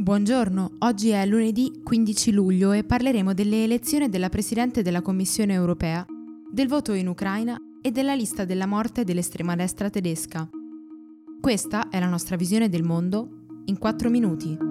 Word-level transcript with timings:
Buongiorno, 0.00 0.76
oggi 0.78 1.10
è 1.10 1.26
lunedì 1.26 1.82
15 1.84 2.32
luglio 2.32 2.72
e 2.72 2.84
parleremo 2.84 3.34
delle 3.34 3.64
elezioni 3.64 4.08
della 4.08 4.30
Presidente 4.30 4.80
della 4.80 5.02
Commissione 5.02 5.52
europea, 5.52 6.06
del 6.50 6.68
voto 6.68 6.94
in 6.94 7.06
Ucraina 7.06 7.58
e 7.82 7.90
della 7.90 8.14
lista 8.14 8.46
della 8.46 8.64
morte 8.64 9.04
dell'estrema 9.04 9.54
destra 9.56 9.90
tedesca. 9.90 10.48
Questa 11.38 11.90
è 11.90 12.00
la 12.00 12.08
nostra 12.08 12.36
visione 12.36 12.70
del 12.70 12.82
mondo 12.82 13.28
in 13.66 13.76
4 13.76 14.08
minuti. 14.08 14.69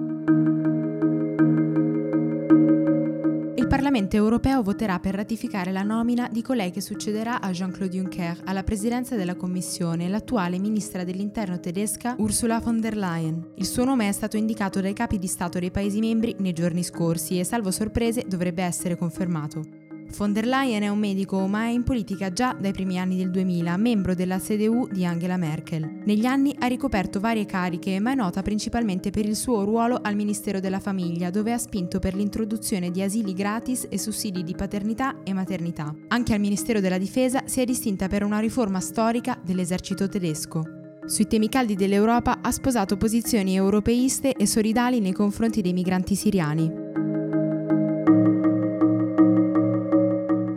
Parlamento 3.80 4.14
europeo 4.14 4.62
voterà 4.62 4.98
per 4.98 5.14
ratificare 5.14 5.72
la 5.72 5.82
nomina 5.82 6.28
di 6.30 6.42
colei 6.42 6.70
che 6.70 6.82
succederà 6.82 7.40
a 7.40 7.50
Jean-Claude 7.50 7.96
Juncker 7.96 8.42
alla 8.44 8.62
presidenza 8.62 9.16
della 9.16 9.36
Commissione, 9.36 10.06
l'attuale 10.06 10.58
ministra 10.58 11.02
dell'Interno 11.02 11.58
tedesca 11.58 12.14
Ursula 12.18 12.60
von 12.60 12.78
der 12.78 12.94
Leyen. 12.94 13.52
Il 13.54 13.64
suo 13.64 13.84
nome 13.84 14.06
è 14.06 14.12
stato 14.12 14.36
indicato 14.36 14.82
dai 14.82 14.92
capi 14.92 15.18
di 15.18 15.26
Stato 15.26 15.58
dei 15.58 15.70
Paesi 15.70 15.98
membri 15.98 16.36
nei 16.40 16.52
giorni 16.52 16.82
scorsi 16.82 17.38
e, 17.38 17.44
salvo 17.44 17.70
sorprese, 17.70 18.26
dovrebbe 18.28 18.62
essere 18.62 18.98
confermato. 18.98 19.79
Von 20.16 20.32
der 20.32 20.46
Leyen 20.46 20.82
è 20.82 20.88
un 20.88 20.98
medico, 20.98 21.46
ma 21.46 21.64
è 21.64 21.68
in 21.68 21.84
politica 21.84 22.32
già 22.32 22.54
dai 22.58 22.72
primi 22.72 22.98
anni 22.98 23.16
del 23.16 23.30
2000, 23.30 23.76
membro 23.76 24.14
della 24.14 24.38
CDU 24.38 24.88
di 24.90 25.04
Angela 25.06 25.36
Merkel. 25.36 26.00
Negli 26.04 26.26
anni 26.26 26.54
ha 26.58 26.66
ricoperto 26.66 27.20
varie 27.20 27.46
cariche, 27.46 27.98
ma 28.00 28.12
è 28.12 28.14
nota 28.14 28.42
principalmente 28.42 29.10
per 29.10 29.24
il 29.24 29.36
suo 29.36 29.64
ruolo 29.64 29.98
al 30.02 30.16
Ministero 30.16 30.60
della 30.60 30.80
Famiglia, 30.80 31.30
dove 31.30 31.52
ha 31.52 31.58
spinto 31.58 32.00
per 32.00 32.14
l'introduzione 32.14 32.90
di 32.90 33.02
asili 33.02 33.32
gratis 33.32 33.86
e 33.88 33.98
sussidi 33.98 34.42
di 34.42 34.54
paternità 34.54 35.22
e 35.22 35.32
maternità. 35.32 35.94
Anche 36.08 36.34
al 36.34 36.40
Ministero 36.40 36.80
della 36.80 36.98
Difesa 36.98 37.42
si 37.46 37.60
è 37.60 37.64
distinta 37.64 38.08
per 38.08 38.24
una 38.24 38.40
riforma 38.40 38.80
storica 38.80 39.38
dell'esercito 39.42 40.08
tedesco. 40.08 40.62
Sui 41.06 41.26
temi 41.26 41.48
caldi 41.48 41.76
dell'Europa 41.76 42.40
ha 42.42 42.50
sposato 42.50 42.96
posizioni 42.96 43.56
europeiste 43.56 44.32
e 44.32 44.46
solidali 44.46 45.00
nei 45.00 45.12
confronti 45.12 45.62
dei 45.62 45.72
migranti 45.72 46.14
siriani. 46.14 46.88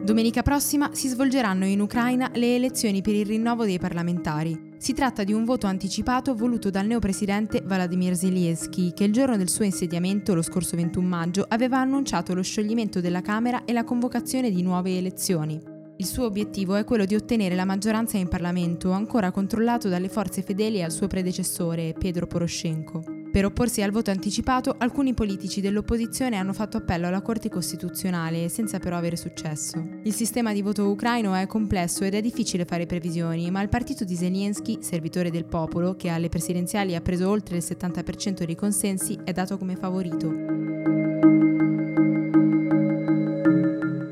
Domenica 0.04 0.42
prossima 0.42 0.90
si 0.92 1.08
svolgeranno 1.08 1.66
in 1.66 1.80
Ucraina 1.80 2.30
le 2.34 2.56
elezioni 2.56 3.02
per 3.02 3.14
il 3.14 3.26
rinnovo 3.26 3.64
dei 3.64 3.80
parlamentari. 3.80 4.72
Si 4.78 4.92
tratta 4.92 5.24
di 5.24 5.32
un 5.32 5.46
voto 5.46 5.66
anticipato 5.66 6.36
voluto 6.36 6.70
dal 6.70 6.86
neopresidente 6.86 7.62
Vladimir 7.62 8.14
Zelensky, 8.14 8.92
che 8.92 9.06
il 9.06 9.14
giorno 9.14 9.38
del 9.38 9.48
suo 9.48 9.64
insediamento, 9.64 10.34
lo 10.34 10.42
scorso 10.42 10.76
21 10.76 11.08
maggio, 11.08 11.46
aveva 11.48 11.80
annunciato 11.80 12.34
lo 12.34 12.44
scioglimento 12.44 13.00
della 13.00 13.22
Camera 13.22 13.64
e 13.64 13.72
la 13.72 13.86
convocazione 13.86 14.52
di 14.52 14.62
nuove 14.62 14.98
elezioni. 14.98 15.58
Il 15.96 16.06
suo 16.06 16.26
obiettivo 16.26 16.76
è 16.76 16.84
quello 16.84 17.06
di 17.06 17.16
ottenere 17.16 17.56
la 17.56 17.64
maggioranza 17.64 18.18
in 18.18 18.28
Parlamento, 18.28 18.92
ancora 18.92 19.32
controllato 19.32 19.88
dalle 19.88 20.10
forze 20.10 20.42
fedeli 20.42 20.84
al 20.84 20.92
suo 20.92 21.08
predecessore, 21.08 21.96
Pedro 21.98 22.28
Poroshenko. 22.28 23.13
Per 23.34 23.46
opporsi 23.46 23.82
al 23.82 23.90
voto 23.90 24.12
anticipato, 24.12 24.76
alcuni 24.78 25.16
politici 25.16 25.60
dell'opposizione 25.60 26.36
hanno 26.36 26.54
fatto 26.54 26.78
appello 26.78 27.08
alla 27.08 27.24
Corte 27.24 27.50
Costituzionale, 27.50 28.48
senza 28.48 28.78
però 28.78 28.96
avere 28.96 29.16
successo. 29.16 29.84
Il 30.04 30.14
sistema 30.14 30.54
di 30.54 30.62
voto 30.62 30.88
ucraino 30.88 31.34
è 31.34 31.48
complesso 31.48 32.04
ed 32.04 32.14
è 32.14 32.22
difficile 32.22 32.64
fare 32.64 32.86
previsioni, 32.86 33.50
ma 33.50 33.64
il 33.64 33.70
partito 33.70 34.04
di 34.04 34.16
Zelensky, 34.16 34.84
servitore 34.84 35.32
del 35.32 35.46
popolo, 35.46 35.96
che 35.96 36.10
alle 36.10 36.30
presidenziali 36.30 36.94
ha 36.94 37.02
preso 37.02 37.28
oltre 37.28 37.58
il 37.58 37.64
70% 37.68 38.44
dei 38.44 38.54
consensi, 38.54 39.18
è 39.24 39.32
dato 39.32 39.58
come 39.58 39.78
favorito. 39.78 40.32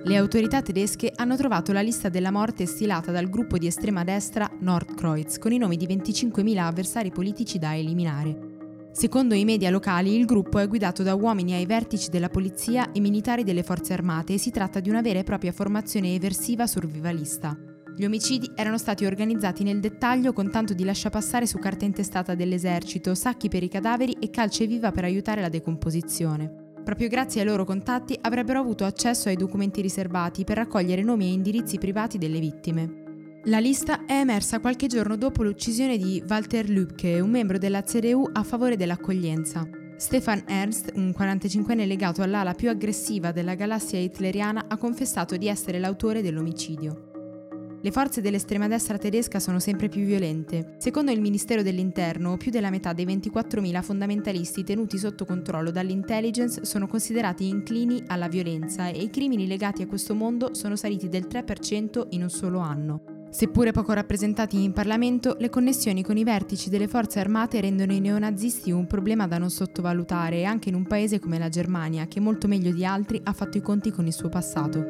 Le 0.04 0.18
autorità 0.18 0.64
tedesche 0.64 1.12
hanno 1.16 1.38
trovato 1.38 1.72
la 1.74 1.82
lista 1.82 2.10
della 2.10 2.32
morte 2.32 2.66
stilata 2.66 3.12
dal 3.12 3.30
gruppo 3.30 3.60
di 3.60 3.68
estrema 3.68 4.04
destra 4.04 4.50
Nordkreuz 4.62 5.38
con 5.38 5.52
i 5.52 5.60
nomi 5.60 5.78
di 5.78 5.86
25.000 5.86 6.58
avversari 6.58 7.12
politici 7.12 7.60
da 7.60 7.78
eliminare. 7.78 8.51
Secondo 8.94 9.36
i 9.36 9.46
media 9.46 9.70
locali, 9.70 10.16
il 10.16 10.26
gruppo 10.26 10.60
è 10.60 10.68
guidato 10.68 11.02
da 11.02 11.16
uomini 11.16 11.54
ai 11.54 11.66
vertici 11.66 12.10
della 12.10 12.28
polizia 12.28 12.92
e 12.92 13.00
militari 13.00 13.46
delle 13.46 13.64
forze 13.64 13.94
armate 13.94 14.34
e 14.34 14.38
si 14.38 14.52
tratta 14.52 14.82
di 14.82 14.90
una 14.90 15.02
vera 15.02 15.20
e 15.20 15.24
propria 15.24 15.54
formazione 15.54 16.14
eversiva 16.14 16.68
survivalista. 16.68 17.58
Gli 17.96 18.04
omicidi 18.04 18.52
erano 18.54 18.78
stati 18.78 19.06
organizzati 19.06 19.64
nel 19.64 19.80
dettaglio 19.80 20.34
con 20.34 20.52
tanto 20.52 20.74
di 20.74 20.84
lasciapassare 20.84 21.46
su 21.46 21.58
carta 21.58 21.86
intestata 21.86 22.36
dell'esercito, 22.36 23.16
sacchi 23.16 23.48
per 23.48 23.64
i 23.64 23.70
cadaveri 23.70 24.18
e 24.20 24.30
calce 24.30 24.68
viva 24.68 24.92
per 24.92 25.06
aiutare 25.06 25.40
la 25.40 25.50
decomposizione. 25.50 26.74
Proprio 26.84 27.08
grazie 27.08 27.42
ai 27.42 27.48
loro 27.48 27.64
contatti 27.64 28.18
avrebbero 28.20 28.60
avuto 28.60 28.84
accesso 28.84 29.30
ai 29.30 29.36
documenti 29.36 29.82
riservati 29.82 30.44
per 30.44 30.58
raccogliere 30.58 31.02
nomi 31.02 31.28
e 31.28 31.32
indirizzi 31.32 31.78
privati 31.78 32.18
delle 32.18 32.40
vittime. 32.40 33.11
La 33.46 33.58
lista 33.58 34.06
è 34.06 34.20
emersa 34.20 34.60
qualche 34.60 34.86
giorno 34.86 35.16
dopo 35.16 35.42
l'uccisione 35.42 35.98
di 35.98 36.24
Walter 36.30 36.70
Lübke, 36.70 37.20
un 37.20 37.32
membro 37.32 37.58
della 37.58 37.82
CDU 37.82 38.30
a 38.32 38.44
favore 38.44 38.78
dell'accoglienza. 38.78 39.68
Stefan 39.98 40.44
Ernst, 40.46 40.92
un 40.94 41.12
45enne 41.18 41.88
legato 41.88 42.22
all'ala 42.22 42.54
più 42.54 42.70
aggressiva 42.70 43.32
della 43.32 43.56
galassia 43.56 43.98
hitleriana, 43.98 44.66
ha 44.68 44.78
confessato 44.78 45.38
di 45.38 45.48
essere 45.48 45.80
l'autore 45.80 46.22
dell'omicidio. 46.22 47.80
Le 47.82 47.90
forze 47.92 48.22
dell'estrema 48.22 48.68
destra 48.68 49.00
tedesca 49.00 49.40
sono 49.40 49.58
sempre 49.58 49.90
più 49.90 50.06
violente. 50.06 50.76
Secondo 50.78 51.10
il 51.10 51.20
Ministero 51.20 51.64
dell'Interno, 51.64 52.38
più 52.38 52.52
della 52.52 52.70
metà 52.70 52.94
dei 52.94 53.08
24.000 53.08 53.82
fondamentalisti 53.82 54.64
tenuti 54.64 55.00
sotto 55.00 55.26
controllo 55.26 55.72
dall'intelligence 55.72 56.64
sono 56.64 56.86
considerati 56.86 57.48
inclini 57.48 58.04
alla 58.06 58.28
violenza 58.28 58.90
e 58.90 59.02
i 59.02 59.10
crimini 59.10 59.48
legati 59.48 59.82
a 59.82 59.88
questo 59.88 60.14
mondo 60.14 60.54
sono 60.54 60.76
saliti 60.76 61.10
del 61.10 61.26
3% 61.28 62.06
in 62.12 62.22
un 62.22 62.30
solo 62.30 62.60
anno. 62.60 63.11
Seppure 63.32 63.72
poco 63.72 63.94
rappresentati 63.94 64.62
in 64.62 64.74
Parlamento, 64.74 65.38
le 65.40 65.50
connessioni 65.50 66.04
con 66.04 66.18
i 66.18 66.24
vertici 66.26 66.70
delle 66.70 66.90
forze 66.90 67.20
armate 67.20 67.62
rendono 67.62 67.94
i 67.94 68.02
neonazisti 68.02 68.72
un 68.72 68.86
problema 68.86 69.26
da 69.26 69.38
non 69.38 69.50
sottovalutare 69.50 70.44
anche 70.44 70.68
in 70.68 70.76
un 70.76 70.86
paese 70.86 71.20
come 71.20 71.40
la 71.40 71.48
Germania, 71.48 72.08
che 72.08 72.20
molto 72.20 72.50
meglio 72.50 72.72
di 72.72 72.86
altri 72.86 73.22
ha 73.24 73.32
fatto 73.32 73.58
i 73.58 73.62
conti 73.62 73.90
con 73.90 74.06
il 74.06 74.14
suo 74.14 74.28
passato. 74.28 74.86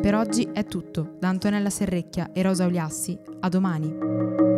Per 0.00 0.14
oggi 0.14 0.48
è 0.52 0.64
tutto. 0.66 1.16
Da 1.18 1.28
Antonella 1.28 1.70
Serrecchia 1.70 2.30
e 2.32 2.42
Rosa 2.42 2.66
Oliassi. 2.66 3.18
A 3.40 3.48
domani. 3.48 4.49